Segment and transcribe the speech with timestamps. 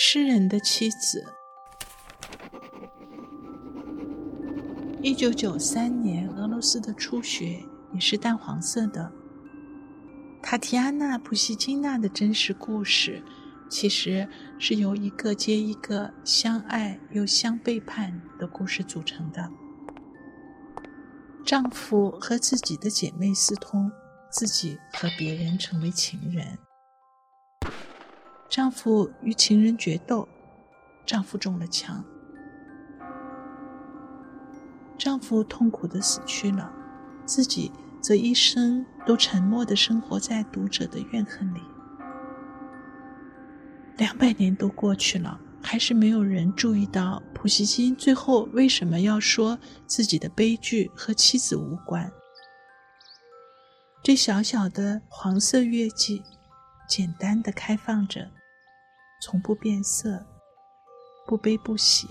[0.00, 1.26] 诗人的妻子。
[5.02, 9.12] 一九九三年，俄罗斯的初雪也是淡黄色的。
[10.40, 13.24] 塔提安娜·普希金娜的真实故事，
[13.68, 19.50] 其实是由一个接一个相爱又相背叛的故事组成的。
[21.44, 23.90] 丈夫和自己的姐妹私通，
[24.30, 26.56] 自己和别人成为情人。
[28.48, 30.26] 丈夫与情人决斗，
[31.04, 32.02] 丈夫中了枪，
[34.96, 36.72] 丈夫痛苦的死去了，
[37.26, 37.70] 自己
[38.00, 41.60] 则一生都沉默的生活在读者的怨恨里。
[43.98, 52.10] 两百年都过去了，还是没有人注意到普希金最后为什么要说自己的悲剧和妻子无关。
[54.02, 56.22] 这小小的黄色月季，
[56.88, 58.30] 简单的开放着。
[59.20, 60.24] 从不变色，
[61.26, 62.06] 不悲不喜。